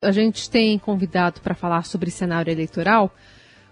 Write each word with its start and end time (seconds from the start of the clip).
A 0.00 0.12
gente 0.12 0.48
tem 0.48 0.78
convidado 0.78 1.40
para 1.40 1.56
falar 1.56 1.84
sobre 1.84 2.08
cenário 2.08 2.52
eleitoral 2.52 3.12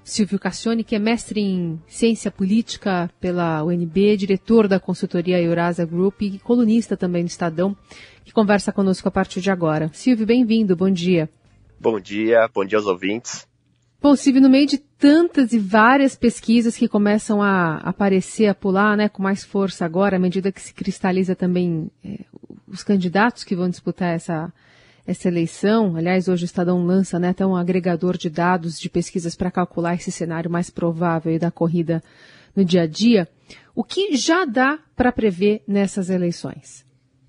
Silvio 0.03 0.41
Cassione, 0.41 0.83
que 0.83 0.97
é 0.97 0.99
mestre 0.99 1.41
em 1.41 1.81
ciência 1.87 2.33
política 2.33 3.09
pela 3.21 3.63
UNB, 3.63 4.17
diretor 4.17 4.67
da 4.67 4.81
consultoria 4.81 5.41
Eurasia 5.41 5.87
Group 5.87 6.23
e 6.23 6.39
colunista 6.41 6.97
também 6.97 7.23
do 7.23 7.29
Estadão, 7.29 7.77
que 8.25 8.33
conversa 8.33 8.73
conosco 8.73 9.07
a 9.07 9.11
partir 9.11 9.41
de 9.41 9.53
agora. 9.53 9.89
Silvio, 9.93 10.27
bem-vindo, 10.27 10.75
bom 10.75 10.91
dia. 10.91 11.31
Bom 11.79 12.01
dia, 12.01 12.49
bom 12.53 12.65
dia 12.65 12.79
aos 12.79 12.87
ouvintes. 12.89 13.47
Bom, 14.03 14.17
Silvio, 14.17 14.43
no 14.43 14.51
meio 14.51 14.67
de 14.67 14.79
tantas 14.79 15.53
e 15.53 15.61
várias 15.61 16.17
pesquisas 16.17 16.77
que 16.77 16.89
começam 16.89 17.41
a 17.41 17.77
aparecer, 17.79 18.49
a 18.49 18.55
pular 18.55 18.97
né, 18.97 19.09
com 19.09 19.23
mais 19.23 19.45
força 19.45 19.85
agora, 19.85 20.17
à 20.17 20.21
medida 20.21 20.51
que 20.51 20.61
se 20.61 20.75
cristaliza 20.75 21.37
também 21.37 21.89
é, 22.05 22.25
os 22.67 22.83
candidatos 22.83 23.45
que 23.45 23.55
vão 23.55 23.69
disputar 23.69 24.15
essa, 24.15 24.53
essa 25.07 25.29
eleição. 25.29 25.97
Aliás, 25.97 26.29
hoje 26.29 26.45
o 26.45 26.47
Estadão 26.47 26.85
lança 26.85 27.19
né, 27.19 27.29
até 27.29 27.47
um 27.47 27.57
agregador 27.57 28.17
de 28.17 28.29
dados 28.29 28.79
de 28.79 28.91
pesquisas 28.91 29.37
para 29.37 29.51
calcular 29.51 29.95
esse 29.95 30.11
cenário 30.11 30.51
mais 30.51 30.69
provável 30.69 31.39
da 31.39 31.51
corrida 31.51 32.03
no 32.55 32.65
dia 32.65 32.83
a 32.83 32.87
dia. 32.87 33.29
O 33.75 33.85
que 33.85 34.17
já 34.17 34.45
dá 34.45 34.79
para 34.97 35.13
prever 35.13 35.63
nessas 35.67 36.11
eleições? 36.11 36.85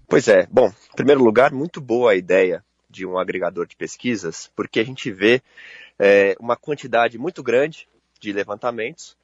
Pois 0.07 0.27
é. 0.27 0.47
Bom, 0.49 0.67
em 0.67 0.95
primeiro 0.95 1.23
lugar, 1.23 1.51
muito 1.51 1.79
boa 1.79 2.11
a 2.11 2.15
ideia 2.15 2.63
de 2.89 3.05
um 3.05 3.19
agregador 3.19 3.67
de 3.67 3.75
pesquisas, 3.75 4.49
porque 4.55 4.79
a 4.79 4.83
gente 4.83 5.11
vê 5.11 5.41
é, 5.99 6.35
uma 6.39 6.55
quantidade 6.55 7.17
muito 7.17 7.43
grande 7.43 7.87
de 8.19 8.31
levantamentos, 8.31 9.15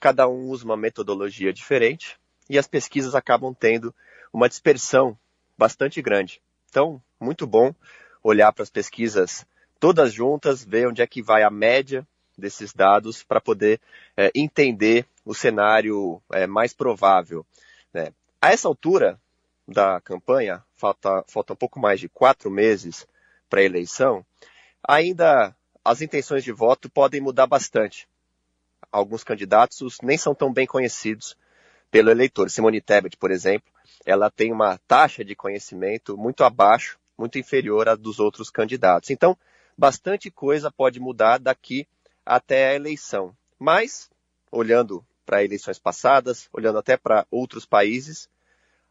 cada 0.00 0.26
um 0.26 0.48
usa 0.48 0.64
uma 0.64 0.76
metodologia 0.76 1.52
diferente 1.52 2.18
e 2.48 2.58
as 2.58 2.66
pesquisas 2.66 3.14
acabam 3.14 3.54
tendo 3.54 3.94
uma 4.32 4.48
dispersão 4.48 5.16
bastante 5.56 6.00
grande. 6.00 6.40
Então, 6.70 7.00
muito 7.20 7.46
bom 7.46 7.74
olhar 8.22 8.52
para 8.52 8.62
as 8.62 8.70
pesquisas 8.70 9.46
todas 9.78 10.12
juntas, 10.12 10.64
ver 10.64 10.88
onde 10.88 11.00
é 11.02 11.06
que 11.06 11.22
vai 11.22 11.42
a 11.42 11.50
média 11.50 12.06
desses 12.36 12.72
dados 12.72 13.22
para 13.22 13.40
poder 13.40 13.80
é, 14.16 14.30
entender 14.34 15.06
o 15.24 15.34
cenário 15.34 16.20
é, 16.32 16.46
mais 16.46 16.72
provável. 16.72 17.44
Né? 17.92 18.12
A 18.40 18.52
essa 18.52 18.68
altura 18.68 19.18
da 19.66 20.00
campanha, 20.00 20.62
falta, 20.76 21.24
falta 21.28 21.52
um 21.52 21.56
pouco 21.56 21.78
mais 21.78 22.00
de 22.00 22.08
quatro 22.08 22.50
meses 22.50 23.06
para 23.48 23.60
a 23.60 23.64
eleição, 23.64 24.24
ainda 24.86 25.54
as 25.84 26.02
intenções 26.02 26.44
de 26.44 26.52
voto 26.52 26.90
podem 26.90 27.20
mudar 27.20 27.46
bastante. 27.46 28.08
Alguns 28.92 29.24
candidatos 29.24 29.98
nem 30.02 30.18
são 30.18 30.34
tão 30.34 30.52
bem 30.52 30.66
conhecidos 30.66 31.36
pelo 31.90 32.10
eleitor. 32.10 32.50
Simone 32.50 32.80
Tebet, 32.80 33.16
por 33.16 33.30
exemplo, 33.30 33.72
ela 34.04 34.30
tem 34.30 34.52
uma 34.52 34.78
taxa 34.86 35.24
de 35.24 35.34
conhecimento 35.34 36.16
muito 36.16 36.44
abaixo 36.44 36.98
muito 37.20 37.38
inferior 37.38 37.86
à 37.86 37.94
dos 37.94 38.18
outros 38.18 38.48
candidatos. 38.48 39.10
Então, 39.10 39.36
bastante 39.76 40.30
coisa 40.30 40.70
pode 40.70 40.98
mudar 40.98 41.38
daqui 41.38 41.86
até 42.24 42.70
a 42.70 42.74
eleição. 42.74 43.36
Mas, 43.58 44.10
olhando 44.50 45.04
para 45.26 45.44
eleições 45.44 45.78
passadas, 45.78 46.48
olhando 46.50 46.78
até 46.78 46.96
para 46.96 47.26
outros 47.30 47.66
países, 47.66 48.26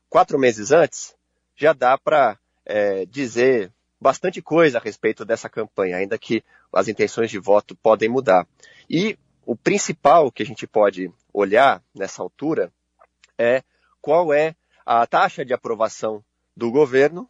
quatro 0.08 0.38
meses 0.38 0.72
antes, 0.72 1.16
já 1.56 1.74
dá 1.74 1.98
para 1.98 2.38
é, 2.66 3.06
dizer 3.08 3.74
bastante 4.00 4.42
coisa 4.42 4.78
a 4.78 4.82
respeito 4.82 5.26
dessa 5.26 5.50
campanha, 5.50 5.98
ainda 5.98 6.18
que 6.18 6.44
as 6.72 6.88
intenções 6.88 7.32
de 7.32 7.40
voto 7.40 7.76
podem 7.76 8.08
mudar. 8.08 8.48
E 8.88 9.18
o 9.44 9.56
principal 9.56 10.32
que 10.32 10.44
a 10.44 10.46
gente 10.46 10.68
pode 10.68 11.12
olhar 11.34 11.82
nessa 11.96 12.22
altura 12.22 12.72
é 13.38 13.64
qual 14.00 14.32
é 14.32 14.56
a 14.86 15.06
taxa 15.08 15.44
de 15.44 15.54
aprovação 15.54 16.24
do 16.56 16.72
governo 16.72 17.28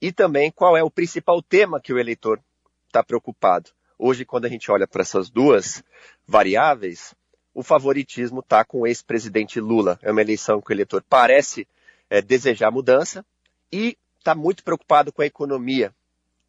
e 0.00 0.12
também 0.12 0.50
qual 0.50 0.76
é 0.76 0.82
o 0.82 0.90
principal 0.90 1.42
tema 1.42 1.80
que 1.80 1.92
o 1.92 1.98
eleitor 1.98 2.40
está 2.86 3.02
preocupado. 3.02 3.70
Hoje, 3.98 4.24
quando 4.24 4.44
a 4.44 4.48
gente 4.48 4.70
olha 4.70 4.86
para 4.86 5.02
essas 5.02 5.28
duas 5.28 5.82
variáveis, 6.26 7.14
o 7.52 7.62
favoritismo 7.62 8.40
está 8.40 8.64
com 8.64 8.80
o 8.80 8.86
ex-presidente 8.86 9.58
Lula. 9.58 9.98
É 10.02 10.12
uma 10.12 10.20
eleição 10.20 10.60
que 10.60 10.70
o 10.70 10.74
eleitor 10.74 11.04
parece 11.08 11.66
é, 12.08 12.22
desejar 12.22 12.70
mudança 12.70 13.24
e 13.72 13.98
está 14.18 14.34
muito 14.34 14.62
preocupado 14.62 15.12
com 15.12 15.22
a 15.22 15.26
economia. 15.26 15.92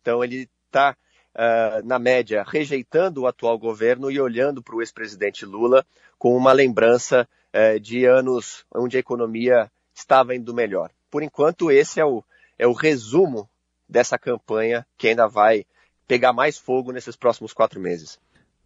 Então, 0.02 0.24
ele 0.24 0.48
está, 0.68 0.96
uh, 1.34 1.86
na 1.86 1.98
média, 1.98 2.44
rejeitando 2.48 3.22
o 3.22 3.28
atual 3.28 3.58
governo 3.58 4.12
e 4.12 4.20
olhando 4.20 4.62
para 4.62 4.76
o 4.76 4.82
ex-presidente 4.82 5.46
Lula 5.46 5.86
com 6.18 6.36
uma 6.36 6.52
lembrança 6.52 7.28
uh, 7.54 7.80
de 7.80 8.06
anos 8.06 8.66
onde 8.74 8.98
a 8.98 9.00
economia 9.00 9.72
estava 9.94 10.36
indo 10.36 10.54
melhor. 10.54 10.92
Por 11.10 11.24
enquanto, 11.24 11.72
esse 11.72 12.00
é 12.00 12.06
o, 12.06 12.24
é 12.60 12.68
o 12.68 12.74
resumo 12.74 13.50
dessa 13.88 14.20
campanha 14.20 14.86
que 14.98 15.08
ainda 15.08 15.28
vai 15.28 15.66
pegar 16.08 16.34
mais 16.34 16.58
fogo 16.58 16.92
nesses 16.92 17.16
próximos 17.16 17.54
quatro 17.54 17.80
meses. 17.80 18.20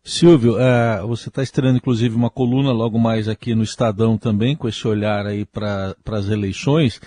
Silvio, 0.04 0.60
é, 0.60 1.02
você 1.02 1.30
está 1.30 1.42
estreando 1.42 1.78
inclusive 1.78 2.14
uma 2.14 2.30
coluna 2.30 2.74
logo 2.74 3.00
mais 3.00 3.30
aqui 3.30 3.56
no 3.56 3.64
Estadão 3.64 4.18
também, 4.18 4.54
com 4.54 4.68
esse 4.68 4.86
olhar 4.86 5.26
aí 5.26 5.46
para 5.46 5.96
as 6.08 6.28
eleições. 6.28 7.00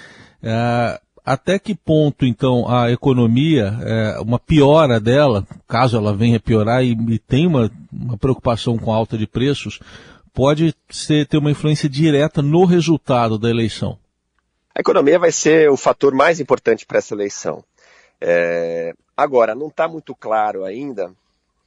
É, 0.42 0.98
até 1.22 1.58
que 1.58 1.74
ponto, 1.74 2.24
então, 2.24 2.66
a 2.68 2.90
economia, 2.90 3.76
é, 3.82 4.20
uma 4.20 4.38
piora 4.38 5.00
dela, 5.00 5.46
caso 5.66 5.96
ela 5.96 6.14
venha 6.14 6.40
piorar 6.40 6.84
e, 6.84 6.92
e 6.92 7.18
tem 7.18 7.46
uma, 7.46 7.70
uma 7.92 8.16
preocupação 8.16 8.78
com 8.78 8.92
a 8.92 8.96
alta 8.96 9.18
de 9.18 9.26
preços, 9.26 9.80
pode 10.32 10.74
ser, 10.88 11.26
ter 11.26 11.36
uma 11.36 11.50
influência 11.50 11.88
direta 11.88 12.40
no 12.40 12.64
resultado 12.64 13.36
da 13.36 13.50
eleição? 13.50 13.98
A 14.76 14.80
economia 14.80 15.18
vai 15.18 15.32
ser 15.32 15.70
o 15.70 15.76
fator 15.76 16.14
mais 16.14 16.38
importante 16.38 16.84
para 16.84 16.98
essa 16.98 17.14
eleição. 17.14 17.64
É, 18.20 18.92
agora, 19.16 19.54
não 19.54 19.68
está 19.68 19.88
muito 19.88 20.14
claro 20.14 20.66
ainda 20.66 21.10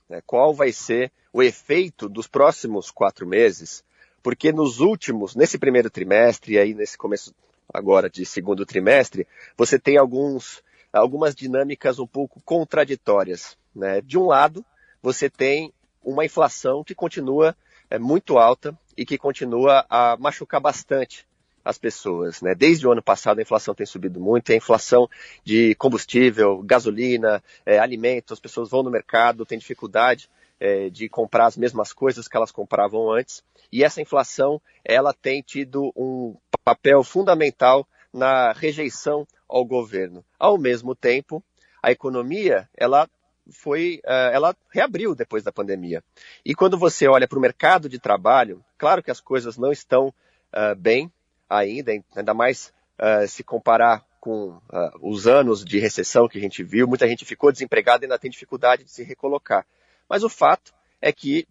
né, 0.08 0.22
qual 0.28 0.54
vai 0.54 0.72
ser 0.72 1.12
o 1.34 1.42
efeito 1.42 2.08
dos 2.08 2.28
próximos 2.28 2.92
quatro 2.92 3.26
meses, 3.26 3.84
porque 4.22 4.52
nos 4.52 4.80
últimos, 4.80 5.36
nesse 5.36 5.58
primeiro 5.58 5.90
trimestre 5.90 6.54
e 6.54 6.60
aí 6.60 6.76
nesse 6.76 7.00
começo 7.00 7.34
agora 7.74 8.12
de 8.12 8.24
segundo 8.28 8.64
trimestre, 8.64 9.26
você 9.58 9.80
tem 9.80 9.98
alguns, 9.98 10.62
algumas 10.94 11.34
dinâmicas 11.34 11.98
um 11.98 12.06
pouco 12.06 12.40
contraditórias. 12.46 13.58
Né? 13.74 14.02
De 14.02 14.20
um 14.20 14.28
lado, 14.28 14.64
você 15.02 15.32
tem 15.32 15.74
uma 16.04 16.26
inflação 16.26 16.84
que 16.84 16.94
continua 16.94 17.58
é, 17.90 17.98
muito 17.98 18.38
alta 18.38 18.78
e 18.96 19.04
que 19.04 19.18
continua 19.18 19.84
a 19.90 20.16
machucar 20.16 20.62
bastante 20.62 21.28
as 21.64 21.78
pessoas. 21.78 22.42
Né? 22.42 22.54
Desde 22.56 22.88
o 22.88 22.92
ano 22.92 23.02
passado 23.02 23.40
a 23.40 23.42
inflação 23.42 23.76
tem 23.76 23.86
subido 23.86 24.20
muito, 24.20 24.52
a 24.52 24.56
inflação 24.56 25.10
de 25.44 25.76
combustível, 25.76 26.62
gasolina, 26.64 27.44
é, 27.66 27.80
alimentos, 27.80 28.34
as 28.34 28.40
pessoas 28.40 28.70
vão 28.70 28.84
no 28.84 28.92
mercado, 28.92 29.46
têm 29.46 29.58
dificuldade 29.58 30.30
é, 30.60 30.90
de 30.90 31.08
comprar 31.08 31.46
as 31.46 31.58
mesmas 31.58 31.94
coisas 31.94 32.28
que 32.28 32.36
elas 32.36 32.52
compravam 32.52 33.12
antes. 33.12 33.44
E 33.72 33.84
essa 33.84 34.02
inflação, 34.02 34.62
ela 34.84 35.14
tem 35.14 35.42
tido 35.42 35.92
um 35.96 36.36
papel 36.64 37.04
fundamental 37.04 37.88
na 38.12 38.52
rejeição 38.52 39.28
ao 39.48 39.64
governo. 39.64 40.24
Ao 40.38 40.58
mesmo 40.58 40.96
tempo, 40.96 41.44
a 41.82 41.92
economia, 41.92 42.68
ela 42.76 43.08
foi, 43.52 44.02
é, 44.06 44.32
ela 44.34 44.56
reabriu 44.70 45.16
depois 45.16 45.44
da 45.44 45.52
pandemia. 45.52 46.04
E 46.46 46.54
quando 46.54 46.78
você 46.78 47.08
olha 47.08 47.28
para 47.28 47.38
o 47.38 47.42
mercado 47.42 47.90
de 47.90 48.00
trabalho, 48.00 48.64
claro 48.78 49.02
que 49.02 49.12
as 49.12 49.20
coisas 49.20 49.58
não 49.58 49.72
estão 49.72 50.08
uh, 50.08 50.76
bem, 50.78 51.12
ainda, 51.50 51.92
ainda 52.16 52.34
mais 52.34 52.74
uh, 53.00 53.28
se 53.28 53.44
comparar 53.44 54.06
com 54.20 54.50
uh, 54.50 54.62
os 55.02 55.28
anos 55.28 55.64
de 55.64 55.80
recessão 55.80 56.28
que 56.28 56.38
a 56.38 56.42
gente 56.42 56.64
viu, 56.64 56.88
muita 56.88 57.08
gente 57.08 57.26
ficou 57.26 57.52
desempregada 57.52 58.04
e 58.04 58.06
ainda 58.06 58.20
tem 58.20 58.30
dificuldade 58.30 58.84
de 58.84 58.92
se 58.92 59.04
recolocar. 59.04 59.66
Mas 60.08 60.24
o 60.24 60.30
fato 60.30 60.74
é 61.02 61.12
que, 61.12 61.48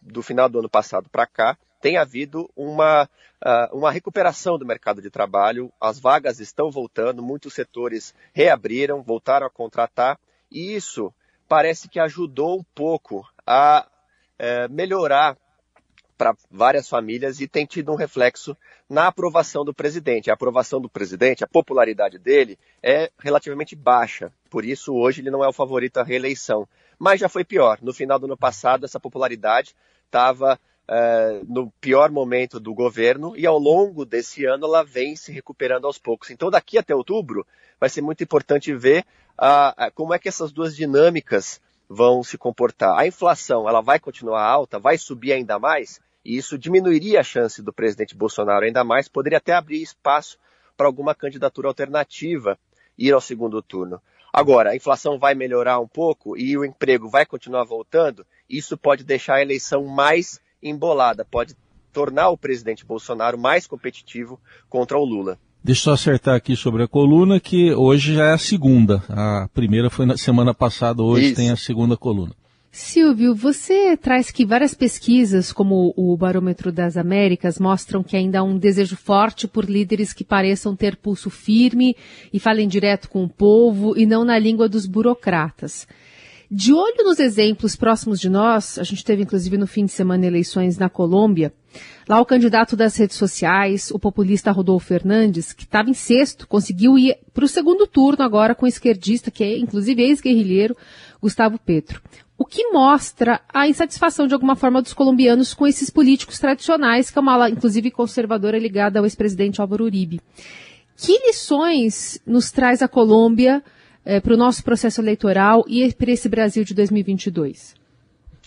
do 0.00 0.22
final 0.22 0.48
do 0.48 0.60
ano 0.60 0.68
passado 0.68 1.08
para 1.10 1.26
cá, 1.26 1.56
tem 1.80 1.96
havido 1.96 2.48
uma, 2.56 3.08
uh, 3.44 3.76
uma 3.76 3.90
recuperação 3.90 4.56
do 4.56 4.64
mercado 4.64 5.02
de 5.02 5.10
trabalho, 5.10 5.72
as 5.80 5.98
vagas 5.98 6.38
estão 6.38 6.70
voltando, 6.70 7.22
muitos 7.22 7.54
setores 7.54 8.14
reabriram, 8.32 9.02
voltaram 9.02 9.46
a 9.46 9.50
contratar, 9.50 10.18
e 10.50 10.74
isso 10.74 11.12
parece 11.48 11.88
que 11.88 11.98
ajudou 11.98 12.58
um 12.60 12.64
pouco 12.74 13.26
a 13.44 13.86
uh, 14.38 14.72
melhorar 14.72 15.36
para 16.22 16.36
várias 16.48 16.88
famílias 16.88 17.40
e 17.40 17.48
tem 17.48 17.66
tido 17.66 17.90
um 17.90 17.96
reflexo 17.96 18.56
na 18.88 19.08
aprovação 19.08 19.64
do 19.64 19.74
presidente. 19.74 20.30
A 20.30 20.34
aprovação 20.34 20.80
do 20.80 20.88
presidente, 20.88 21.42
a 21.42 21.48
popularidade 21.48 22.16
dele 22.16 22.56
é 22.80 23.10
relativamente 23.18 23.74
baixa. 23.74 24.32
Por 24.48 24.64
isso, 24.64 24.94
hoje 24.94 25.20
ele 25.20 25.32
não 25.32 25.42
é 25.42 25.48
o 25.48 25.52
favorito 25.52 25.98
à 25.98 26.04
reeleição. 26.04 26.68
Mas 26.96 27.18
já 27.18 27.28
foi 27.28 27.44
pior. 27.44 27.80
No 27.82 27.92
final 27.92 28.20
do 28.20 28.26
ano 28.26 28.36
passado, 28.36 28.84
essa 28.84 29.00
popularidade 29.00 29.74
estava 30.06 30.60
é, 30.86 31.40
no 31.48 31.72
pior 31.80 32.08
momento 32.12 32.60
do 32.60 32.72
governo 32.72 33.36
e 33.36 33.44
ao 33.44 33.58
longo 33.58 34.04
desse 34.04 34.44
ano 34.44 34.66
ela 34.66 34.84
vem 34.84 35.16
se 35.16 35.32
recuperando 35.32 35.88
aos 35.88 35.98
poucos. 35.98 36.30
Então, 36.30 36.52
daqui 36.52 36.78
até 36.78 36.94
outubro, 36.94 37.44
vai 37.80 37.88
ser 37.88 38.00
muito 38.00 38.22
importante 38.22 38.72
ver 38.72 39.04
a, 39.36 39.90
como 39.92 40.14
é 40.14 40.20
que 40.20 40.28
essas 40.28 40.52
duas 40.52 40.76
dinâmicas 40.76 41.60
vão 41.88 42.22
se 42.22 42.38
comportar. 42.38 42.96
A 42.96 43.08
inflação, 43.08 43.68
ela 43.68 43.80
vai 43.80 43.98
continuar 43.98 44.44
alta, 44.44 44.78
vai 44.78 44.96
subir 44.96 45.32
ainda 45.32 45.58
mais? 45.58 46.00
E 46.24 46.36
isso 46.36 46.58
diminuiria 46.58 47.20
a 47.20 47.24
chance 47.24 47.62
do 47.62 47.72
presidente 47.72 48.16
Bolsonaro 48.16 48.64
ainda 48.64 48.84
mais, 48.84 49.08
poderia 49.08 49.38
até 49.38 49.52
abrir 49.52 49.82
espaço 49.82 50.38
para 50.76 50.86
alguma 50.86 51.14
candidatura 51.14 51.68
alternativa 51.68 52.58
ir 52.96 53.12
ao 53.12 53.20
segundo 53.20 53.60
turno. 53.60 54.00
Agora, 54.32 54.70
a 54.70 54.76
inflação 54.76 55.18
vai 55.18 55.34
melhorar 55.34 55.78
um 55.78 55.86
pouco 55.86 56.36
e 56.38 56.56
o 56.56 56.64
emprego 56.64 57.08
vai 57.08 57.26
continuar 57.26 57.64
voltando, 57.64 58.24
isso 58.48 58.78
pode 58.78 59.04
deixar 59.04 59.34
a 59.34 59.42
eleição 59.42 59.84
mais 59.84 60.40
embolada, 60.62 61.24
pode 61.24 61.54
tornar 61.92 62.30
o 62.30 62.38
presidente 62.38 62.84
Bolsonaro 62.84 63.36
mais 63.36 63.66
competitivo 63.66 64.40
contra 64.70 64.96
o 64.96 65.04
Lula. 65.04 65.38
Deixa 65.62 65.80
eu 65.80 65.84
só 65.84 65.92
acertar 65.92 66.34
aqui 66.34 66.56
sobre 66.56 66.82
a 66.82 66.88
coluna, 66.88 67.38
que 67.38 67.72
hoje 67.72 68.14
já 68.14 68.26
é 68.26 68.32
a 68.32 68.38
segunda. 68.38 69.02
A 69.08 69.48
primeira 69.54 69.90
foi 69.90 70.06
na 70.06 70.16
semana 70.16 70.52
passada, 70.52 71.02
hoje 71.02 71.26
Isso. 71.26 71.36
tem 71.36 71.50
a 71.50 71.56
segunda 71.56 71.96
coluna. 71.96 72.34
Silvio, 72.74 73.34
você 73.34 73.98
traz 73.98 74.30
que 74.30 74.46
várias 74.46 74.72
pesquisas, 74.72 75.52
como 75.52 75.92
o 75.94 76.16
Barômetro 76.16 76.72
das 76.72 76.96
Américas, 76.96 77.58
mostram 77.58 78.02
que 78.02 78.16
ainda 78.16 78.38
há 78.38 78.42
um 78.42 78.56
desejo 78.56 78.96
forte 78.96 79.46
por 79.46 79.66
líderes 79.66 80.14
que 80.14 80.24
pareçam 80.24 80.74
ter 80.74 80.96
pulso 80.96 81.28
firme 81.28 81.94
e 82.32 82.40
falem 82.40 82.66
direto 82.66 83.10
com 83.10 83.24
o 83.24 83.28
povo 83.28 83.94
e 83.94 84.06
não 84.06 84.24
na 84.24 84.38
língua 84.38 84.70
dos 84.70 84.86
burocratas. 84.86 85.86
De 86.50 86.72
olho 86.72 87.04
nos 87.04 87.18
exemplos 87.18 87.76
próximos 87.76 88.18
de 88.18 88.30
nós, 88.30 88.78
a 88.78 88.84
gente 88.84 89.04
teve 89.04 89.22
inclusive 89.22 89.58
no 89.58 89.66
fim 89.66 89.84
de 89.84 89.92
semana 89.92 90.26
eleições 90.26 90.78
na 90.78 90.88
Colômbia, 90.88 91.52
lá 92.08 92.20
o 92.22 92.26
candidato 92.26 92.74
das 92.74 92.96
redes 92.96 93.16
sociais, 93.16 93.90
o 93.90 93.98
populista 93.98 94.50
Rodolfo 94.50 94.86
Fernandes, 94.86 95.52
que 95.52 95.64
estava 95.64 95.90
em 95.90 95.94
sexto, 95.94 96.48
conseguiu 96.48 96.98
ir 96.98 97.18
para 97.34 97.44
o 97.44 97.48
segundo 97.48 97.86
turno 97.86 98.24
agora 98.24 98.54
com 98.54 98.64
o 98.64 98.68
esquerdista, 98.68 99.30
que 99.30 99.44
é 99.44 99.58
inclusive 99.58 100.02
ex-guerrilheiro, 100.02 100.74
Gustavo 101.20 101.58
Petro 101.58 102.00
o 102.42 102.44
que 102.44 102.72
mostra 102.72 103.40
a 103.54 103.68
insatisfação 103.68 104.26
de 104.26 104.34
alguma 104.34 104.56
forma 104.56 104.82
dos 104.82 104.92
colombianos 104.92 105.54
com 105.54 105.64
esses 105.64 105.88
políticos 105.88 106.40
tradicionais, 106.40 107.08
que 107.08 107.16
é 107.16 107.22
uma 107.22 107.34
ala, 107.34 107.48
inclusive 107.48 107.88
conservadora 107.92 108.58
ligada 108.58 108.98
ao 108.98 109.04
ex-presidente 109.04 109.60
Álvaro 109.60 109.84
Uribe. 109.84 110.20
Que 110.96 111.16
lições 111.24 112.20
nos 112.26 112.50
traz 112.50 112.82
a 112.82 112.88
Colômbia 112.88 113.62
eh, 114.04 114.18
para 114.18 114.34
o 114.34 114.36
nosso 114.36 114.64
processo 114.64 115.00
eleitoral 115.00 115.64
e 115.68 115.94
para 115.94 116.10
esse 116.10 116.28
Brasil 116.28 116.64
de 116.64 116.74
2022? 116.74 117.76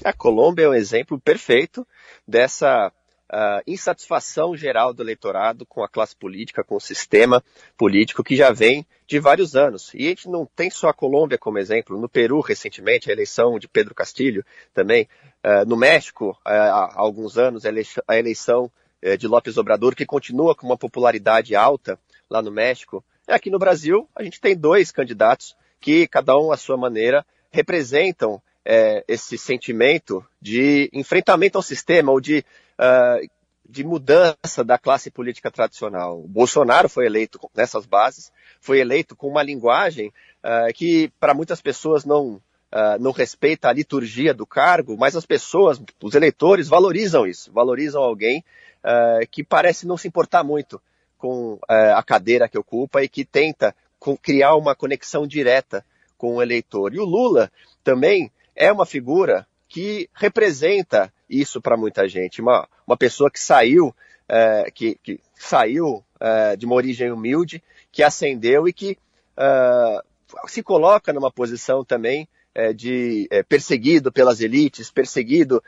A 0.04 0.12
Colômbia 0.12 0.66
é 0.66 0.70
um 0.70 0.74
exemplo 0.74 1.18
perfeito 1.18 1.88
dessa 2.28 2.92
uh, 3.36 3.62
insatisfação 3.68 4.56
geral 4.56 4.94
do 4.94 5.04
eleitorado 5.04 5.66
com 5.66 5.84
a 5.84 5.90
classe 5.90 6.16
política, 6.16 6.64
com 6.64 6.76
o 6.76 6.80
sistema 6.80 7.44
político 7.78 8.24
que 8.24 8.36
já 8.36 8.52
vem 8.52 8.86
de 9.06 9.20
vários 9.20 9.56
anos. 9.56 9.92
E 9.94 10.06
a 10.06 10.10
gente 10.10 10.30
não 10.30 10.46
tem 10.46 10.70
só 10.70 10.88
a 10.88 10.94
Colômbia 10.94 11.38
como 11.38 11.60
exemplo. 11.60 12.00
No 12.00 12.08
Peru, 12.08 12.40
recentemente, 12.40 13.10
a 13.10 13.14
eleição 13.14 13.60
de 13.60 13.68
Pedro 13.68 13.94
Castilho 13.94 14.46
também. 14.74 15.08
Uh, 15.44 15.68
no 15.68 15.76
México, 15.76 16.30
uh, 16.30 16.50
há 16.50 16.94
alguns 16.96 17.38
anos, 17.38 17.64
a 18.08 18.18
eleição 18.18 18.72
uh, 19.04 19.18
de 19.18 19.28
López 19.28 19.58
Obrador, 19.58 19.94
que 19.96 20.06
continua 20.06 20.56
com 20.56 20.66
uma 20.66 20.78
popularidade 20.78 21.56
alta 21.56 22.00
lá 22.30 22.42
no 22.42 22.52
México. 22.52 23.04
Aqui 23.28 23.50
no 23.50 23.60
Brasil, 23.60 24.08
a 24.16 24.24
gente 24.24 24.40
tem 24.40 24.56
dois 24.56 24.92
candidatos 24.92 25.56
que, 25.82 26.08
cada 26.08 26.38
um 26.38 26.52
à 26.52 26.58
sua 26.58 26.78
maneira, 26.78 27.26
representam 27.52 28.42
é, 28.66 29.04
esse 29.08 29.38
sentimento 29.38 30.26
de 30.42 30.90
enfrentamento 30.92 31.58
ao 31.58 31.62
sistema 31.62 32.12
ou 32.12 32.20
de 32.20 32.44
uh, 32.80 33.28
de 33.68 33.84
mudança 33.84 34.64
da 34.64 34.78
classe 34.78 35.10
política 35.10 35.50
tradicional. 35.50 36.20
O 36.20 36.28
Bolsonaro 36.28 36.88
foi 36.88 37.06
eleito 37.06 37.40
nessas 37.56 37.86
bases, 37.86 38.32
foi 38.62 38.80
eleito 38.80 39.16
com 39.16 39.28
uma 39.28 39.44
linguagem 39.44 40.10
uh, 40.44 40.72
que 40.74 41.12
para 41.20 41.34
muitas 41.34 41.62
pessoas 41.62 42.06
não, 42.06 42.36
uh, 42.36 43.00
não 43.00 43.12
respeita 43.12 43.68
a 43.68 43.74
liturgia 43.74 44.34
do 44.34 44.46
cargo, 44.46 44.96
mas 44.98 45.16
as 45.16 45.26
pessoas, 45.26 45.82
os 46.02 46.16
eleitores, 46.16 46.68
valorizam 46.68 47.26
isso, 47.26 47.52
valorizam 47.52 48.04
alguém 48.04 48.44
uh, 48.84 49.28
que 49.32 49.44
parece 49.44 49.88
não 49.88 49.98
se 49.98 50.08
importar 50.08 50.44
muito 50.44 50.82
com 51.18 51.58
a 51.68 52.04
cadeira 52.04 52.48
que 52.48 52.58
ocupa 52.58 53.02
e 53.02 53.10
que 53.10 53.26
tenta 53.26 53.74
criar 54.22 54.54
uma 54.56 54.76
conexão 54.76 55.26
direta 55.26 55.84
com 56.20 56.36
o 56.36 56.42
eleitor. 56.42 56.94
E 56.94 57.00
o 57.00 57.06
Lula 57.06 57.52
também 57.84 58.32
é 58.56 58.72
uma 58.72 58.86
figura 58.86 59.48
que 59.68 60.08
representa 60.14 61.12
isso 61.30 61.62
para 61.62 61.78
muita 61.78 62.08
gente. 62.08 62.42
Uma, 62.42 62.68
uma 62.86 62.98
pessoa 62.98 63.30
que 63.30 63.40
saiu, 63.40 63.94
é, 64.28 64.70
que, 64.74 64.98
que, 65.04 65.20
saiu 65.36 66.04
é, 66.20 66.56
de 66.56 66.66
uma 66.66 66.76
origem 66.76 67.12
humilde, 67.12 67.64
que 67.92 68.04
ascendeu 68.04 68.68
e 68.68 68.74
que 68.74 68.98
é, 69.38 70.02
se 70.48 70.64
coloca 70.64 71.14
numa 71.14 71.32
posição 71.32 71.84
também 71.84 72.28
é, 72.54 72.72
de 72.74 73.28
é, 73.30 73.44
perseguido 73.44 74.12
pelas 74.12 74.40
elites, 74.42 74.90
perseguido 74.90 75.62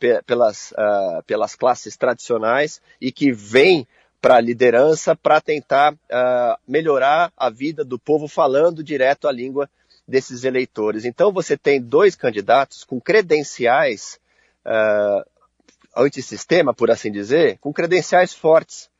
pe 0.00 0.20
pelas, 0.26 0.72
pelas 1.28 1.54
classes 1.54 1.96
tradicionais 1.96 2.82
e 3.00 3.12
que 3.12 3.30
vem 3.30 3.86
para 4.20 4.34
a 4.36 4.40
liderança 4.40 5.14
para 5.14 5.40
tentar 5.40 5.94
melhorar 6.66 7.32
a 7.36 7.48
vida 7.48 7.84
do 7.84 7.96
povo 7.96 8.26
falando 8.26 8.82
direto 8.82 9.28
a 9.28 9.32
língua 9.32 9.70
desses 10.08 10.42
eleitores. 10.42 11.04
Então 11.04 11.32
você 11.32 11.56
tem 11.56 11.80
dois 11.80 12.16
candidatos 12.16 12.82
com 12.82 13.00
credenciais 13.00 14.18
uh, 14.66 15.24
antissistema, 15.96 16.74
por 16.74 16.90
assim 16.90 17.10
dizer, 17.10 17.58
com 17.58 17.72
credenciais 17.72 18.32
fortes. 18.32 18.90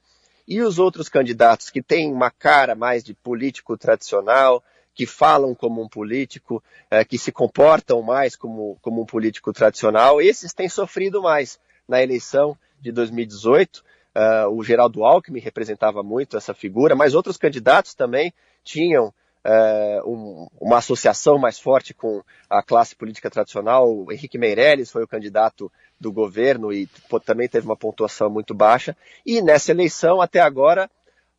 E 0.46 0.60
os 0.62 0.78
outros 0.78 1.08
candidatos 1.08 1.70
que 1.70 1.82
têm 1.82 2.12
uma 2.12 2.30
cara 2.30 2.74
mais 2.74 3.04
de 3.04 3.14
político 3.14 3.76
tradicional, 3.76 4.62
que 4.94 5.06
falam 5.06 5.54
como 5.54 5.82
um 5.82 5.88
político, 5.88 6.62
uh, 6.92 7.06
que 7.08 7.18
se 7.18 7.30
comportam 7.30 8.02
mais 8.02 8.36
como, 8.36 8.76
como 8.82 9.02
um 9.02 9.06
político 9.06 9.52
tradicional, 9.52 10.20
esses 10.20 10.52
têm 10.52 10.68
sofrido 10.68 11.22
mais. 11.22 11.58
Na 11.88 12.00
eleição 12.00 12.56
de 12.80 12.92
2018, 12.92 13.78
uh, 13.78 13.82
ah, 14.14 14.48
o 14.48 14.62
Geraldo 14.62 15.04
Alckmin 15.04 15.40
representava 15.40 16.04
muito 16.04 16.36
essa 16.36 16.54
figura, 16.54 16.94
mas 16.94 17.14
outros 17.14 17.36
candidatos 17.36 17.94
também 17.94 18.32
tinham 18.62 19.12
é, 19.44 20.00
um, 20.04 20.48
uma 20.60 20.78
associação 20.78 21.38
mais 21.38 21.58
forte 21.58 21.94
com 21.94 22.22
a 22.48 22.62
classe 22.62 22.94
política 22.94 23.30
tradicional. 23.30 23.90
O 23.90 24.12
Henrique 24.12 24.38
Meirelles 24.38 24.90
foi 24.90 25.02
o 25.02 25.08
candidato 25.08 25.70
do 25.98 26.12
governo 26.12 26.72
e 26.72 26.88
também 27.24 27.48
teve 27.48 27.66
uma 27.66 27.76
pontuação 27.76 28.30
muito 28.30 28.54
baixa. 28.54 28.96
E 29.24 29.40
nessa 29.42 29.70
eleição, 29.70 30.20
até 30.20 30.40
agora, 30.40 30.90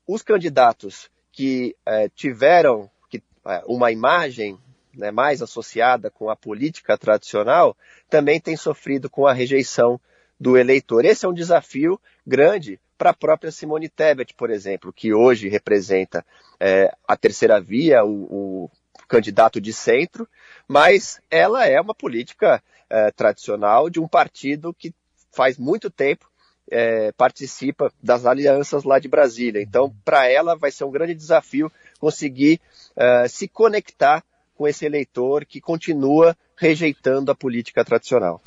os 0.07 0.21
candidatos 0.21 1.09
que 1.31 1.75
é, 1.85 2.09
tiveram 2.09 2.89
que, 3.09 3.21
é, 3.45 3.63
uma 3.65 3.91
imagem 3.91 4.57
né, 4.93 5.11
mais 5.11 5.41
associada 5.41 6.09
com 6.09 6.29
a 6.29 6.35
política 6.35 6.97
tradicional 6.97 7.75
também 8.09 8.39
têm 8.39 8.57
sofrido 8.57 9.09
com 9.09 9.25
a 9.25 9.33
rejeição 9.33 9.99
do 10.39 10.57
eleitor. 10.57 11.05
Esse 11.05 11.25
é 11.25 11.29
um 11.29 11.33
desafio 11.33 11.99
grande 12.25 12.79
para 13.01 13.09
a 13.09 13.15
própria 13.15 13.51
Simone 13.51 13.89
Tebet, 13.89 14.35
por 14.35 14.51
exemplo, 14.51 14.93
que 14.93 15.11
hoje 15.11 15.49
representa 15.49 16.23
é, 16.59 16.95
a 17.07 17.17
terceira 17.17 17.59
via, 17.59 18.05
o, 18.05 18.67
o, 18.69 18.71
candidato 19.07 19.59
de 19.59 19.73
centro, 19.73 20.29
mas 20.67 21.19
ela 21.31 21.65
é 21.65 21.81
uma 21.81 21.95
política 21.95 22.61
é, 22.87 23.09
tradicional 23.09 23.89
de 23.89 23.99
um 23.99 24.07
partido 24.07 24.71
que 24.71 24.93
faz 25.31 25.57
muito 25.57 25.89
tempo 25.89 26.29
é, 26.69 27.11
participa 27.13 27.91
das 28.03 28.27
alianças 28.27 28.83
lá 28.83 28.99
de 28.99 29.07
Brasília. 29.07 29.63
Então, 29.63 29.91
para 30.05 30.29
ela 30.29 30.55
vai 30.55 30.69
ser 30.69 30.83
um 30.83 30.91
grande 30.91 31.15
desafio 31.15 31.71
conseguir 31.99 32.61
é, 32.95 33.27
se 33.27 33.47
conectar 33.47 34.23
com 34.61 34.67
esse 34.67 34.85
eleitor 34.85 35.43
que 35.43 35.59
continua 35.59 36.37
rejeitando 36.55 37.31
a 37.31 37.35
política 37.35 37.83
tradicional. 37.83 38.39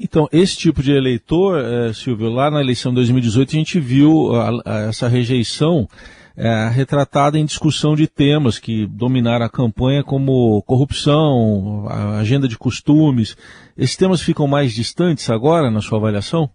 Então, 0.00 0.26
esse 0.32 0.56
tipo 0.56 0.82
de 0.82 0.92
eleitor, 0.92 1.62
é, 1.62 1.92
Silvio, 1.92 2.30
lá 2.30 2.50
na 2.50 2.62
eleição 2.62 2.90
de 2.90 2.96
2018 2.96 3.50
a 3.50 3.58
gente 3.58 3.78
viu 3.78 4.34
a, 4.34 4.86
essa 4.88 5.08
rejeição 5.08 5.86
é, 6.34 6.70
retratada 6.70 7.38
em 7.38 7.44
discussão 7.44 7.94
de 7.94 8.06
temas 8.06 8.58
que 8.58 8.86
dominaram 8.86 9.44
a 9.44 9.50
campanha, 9.50 10.02
como 10.02 10.62
corrupção, 10.62 11.86
agenda 12.18 12.48
de 12.48 12.56
costumes. 12.56 13.36
Esses 13.76 13.96
temas 13.96 14.22
ficam 14.22 14.46
mais 14.46 14.72
distantes 14.72 15.28
agora, 15.28 15.70
na 15.70 15.82
sua 15.82 15.98
avaliação? 15.98 16.48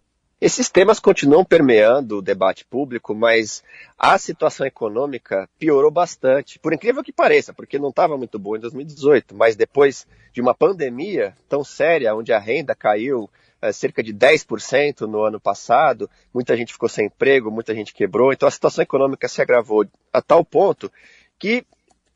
Esses 0.44 0.70
temas 0.70 1.00
continuam 1.00 1.46
permeando 1.46 2.18
o 2.18 2.22
debate 2.22 2.66
público, 2.66 3.16
mas 3.16 3.64
a 3.98 4.18
situação 4.18 4.68
econômica 4.68 5.48
piorou 5.58 5.90
bastante, 5.90 6.60
por 6.60 6.74
incrível 6.74 7.02
que 7.02 7.14
pareça, 7.14 7.54
porque 7.54 7.80
não 7.80 7.92
estava 7.92 8.18
muito 8.18 8.38
boa 8.38 8.58
em 8.58 8.60
2018, 8.60 9.34
mas 9.34 9.56
depois 9.56 10.06
de 10.34 10.42
uma 10.42 10.54
pandemia 10.54 11.34
tão 11.48 11.64
séria, 11.64 12.14
onde 12.14 12.34
a 12.34 12.40
renda 12.40 12.76
caiu 12.76 13.30
é, 13.62 13.72
cerca 13.72 14.04
de 14.04 14.14
10% 14.14 15.08
no 15.08 15.24
ano 15.24 15.40
passado, 15.40 16.10
muita 16.34 16.58
gente 16.58 16.74
ficou 16.74 16.90
sem 16.90 17.06
emprego, 17.06 17.50
muita 17.50 17.74
gente 17.74 17.94
quebrou, 17.94 18.34
então 18.34 18.46
a 18.46 18.52
situação 18.52 18.84
econômica 18.84 19.30
se 19.30 19.42
agravou 19.42 19.86
a 20.12 20.22
tal 20.22 20.44
ponto 20.44 20.92
que 21.40 21.66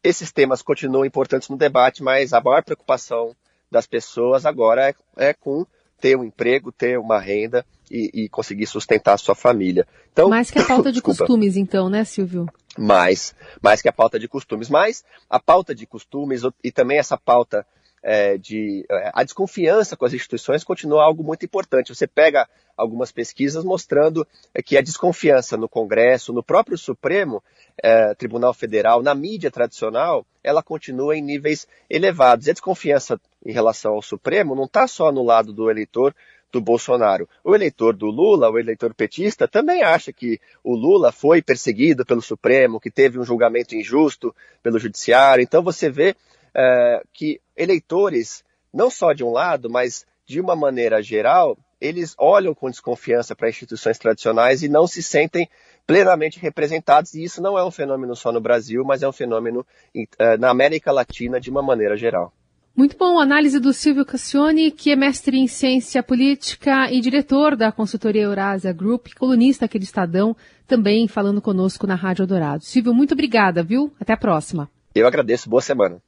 esses 0.03 0.33
temas 0.33 0.61
continuam 0.61 1.05
importantes 1.05 1.47
no 1.47 1.55
debate, 1.55 2.03
mas 2.03 2.33
a 2.33 2.41
maior 2.41 2.61
preocupação 2.61 3.33
das 3.71 3.87
pessoas 3.87 4.45
agora 4.45 4.89
é, 4.89 4.95
é 5.15 5.33
com 5.33 5.65
ter 5.99 6.15
um 6.15 6.23
emprego, 6.23 6.71
ter 6.71 6.97
uma 6.99 7.19
renda 7.19 7.65
e, 7.89 8.09
e 8.13 8.29
conseguir 8.29 8.65
sustentar 8.67 9.13
a 9.13 9.17
sua 9.17 9.35
família. 9.35 9.87
Então, 10.11 10.29
mais 10.29 10.51
que 10.51 10.59
a 10.59 10.65
pauta 10.65 10.91
de 10.91 11.01
costumes, 11.01 11.57
então, 11.57 11.89
né, 11.89 12.03
Silvio? 12.03 12.45
Mais, 12.77 13.33
mais 13.61 13.81
que 13.81 13.89
a 13.89 13.93
pauta 13.93 14.19
de 14.19 14.27
costumes. 14.27 14.69
Mas 14.69 15.03
a 15.29 15.39
pauta 15.39 15.73
de 15.73 15.85
costumes 15.85 16.41
e 16.63 16.71
também 16.71 16.99
essa 16.99 17.17
pauta 17.17 17.65
é, 18.09 18.37
de 18.37 18.85
é, 18.89 19.11
a 19.13 19.21
desconfiança 19.21 19.97
com 19.97 20.05
as 20.05 20.13
instituições 20.13 20.63
continua 20.63 21.03
algo 21.03 21.21
muito 21.21 21.43
importante. 21.43 21.93
Você 21.93 22.07
pega 22.07 22.47
algumas 22.77 23.11
pesquisas 23.11 23.65
mostrando 23.65 24.25
é, 24.53 24.61
que 24.61 24.77
a 24.77 24.81
desconfiança 24.81 25.57
no 25.57 25.67
Congresso, 25.67 26.31
no 26.31 26.41
próprio 26.41 26.77
Supremo 26.77 27.43
é, 27.83 28.15
Tribunal 28.15 28.53
Federal, 28.53 29.03
na 29.03 29.13
mídia 29.13 29.51
tradicional, 29.51 30.25
ela 30.41 30.63
continua 30.63 31.17
em 31.17 31.21
níveis 31.21 31.67
elevados. 31.89 32.47
E 32.47 32.51
a 32.51 32.53
desconfiança 32.53 33.19
em 33.45 33.51
relação 33.51 33.95
ao 33.95 34.01
Supremo 34.01 34.55
não 34.55 34.63
está 34.63 34.87
só 34.87 35.11
no 35.11 35.21
lado 35.21 35.51
do 35.51 35.69
eleitor 35.69 36.15
do 36.49 36.61
Bolsonaro. 36.61 37.27
O 37.43 37.53
eleitor 37.53 37.93
do 37.93 38.05
Lula, 38.05 38.49
o 38.49 38.57
eleitor 38.57 38.93
petista, 38.93 39.49
também 39.49 39.83
acha 39.83 40.13
que 40.13 40.39
o 40.63 40.77
Lula 40.77 41.11
foi 41.11 41.41
perseguido 41.41 42.05
pelo 42.05 42.21
Supremo, 42.21 42.79
que 42.79 42.89
teve 42.89 43.19
um 43.19 43.23
julgamento 43.25 43.75
injusto 43.75 44.33
pelo 44.63 44.79
Judiciário. 44.79 45.43
Então 45.43 45.61
você 45.61 45.89
vê 45.89 46.15
é, 46.57 47.03
que 47.13 47.39
eleitores, 47.55 48.43
não 48.73 48.89
só 48.89 49.13
de 49.13 49.23
um 49.23 49.31
lado, 49.31 49.69
mas 49.69 50.05
de 50.25 50.41
uma 50.41 50.55
maneira 50.55 51.01
geral, 51.01 51.57
eles 51.79 52.15
olham 52.17 52.53
com 52.53 52.69
desconfiança 52.69 53.35
para 53.35 53.49
instituições 53.49 53.97
tradicionais 53.97 54.63
e 54.63 54.69
não 54.69 54.87
se 54.87 55.03
sentem 55.03 55.47
plenamente 55.85 56.39
representados. 56.39 57.13
E 57.13 57.23
isso 57.23 57.41
não 57.41 57.57
é 57.57 57.63
um 57.63 57.71
fenômeno 57.71 58.15
só 58.15 58.31
no 58.31 58.41
Brasil, 58.41 58.83
mas 58.83 59.03
é 59.03 59.07
um 59.07 59.13
fenômeno 59.13 59.65
uh, 59.95 60.37
na 60.39 60.49
América 60.49 60.91
Latina 60.91 61.39
de 61.39 61.49
uma 61.49 61.61
maneira 61.61 61.95
geral. 61.95 62.33
Muito 62.75 62.95
bom, 62.95 63.19
análise 63.19 63.59
do 63.59 63.73
Silvio 63.73 64.05
Cassione, 64.05 64.69
que 64.69 64.91
é 64.91 64.95
mestre 64.95 65.35
em 65.35 65.47
ciência 65.47 66.03
política 66.03 66.91
e 66.91 67.01
diretor 67.01 67.55
da 67.55 67.71
consultoria 67.71 68.21
Eurásia 68.21 68.71
Group, 68.71 69.07
colunista 69.17 69.65
aqui 69.65 69.79
do 69.79 69.83
Estadão, 69.83 70.35
também 70.67 71.07
falando 71.07 71.41
conosco 71.41 71.87
na 71.87 71.95
Rádio 71.95 72.27
Dourado. 72.27 72.63
Silvio, 72.63 72.93
muito 72.93 73.13
obrigada, 73.13 73.63
viu? 73.63 73.91
Até 73.99 74.13
a 74.13 74.17
próxima. 74.17 74.69
Eu 74.93 75.07
agradeço, 75.07 75.49
boa 75.49 75.61
semana. 75.61 75.99